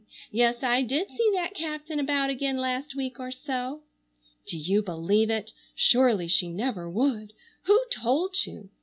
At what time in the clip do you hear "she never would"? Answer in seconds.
6.27-7.33